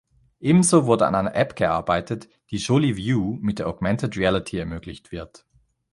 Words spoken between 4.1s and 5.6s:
Reality ermöglicht wird.